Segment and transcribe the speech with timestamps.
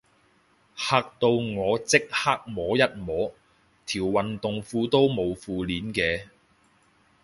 [0.75, 3.31] 嚇到我即刻摸一摸，
[3.85, 6.25] 條運動褲都冇褲鏈嘅